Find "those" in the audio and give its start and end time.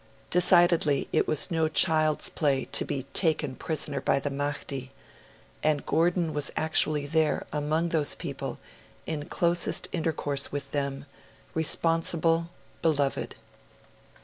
7.89-8.15